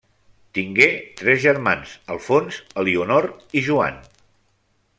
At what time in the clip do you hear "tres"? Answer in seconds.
1.19-1.43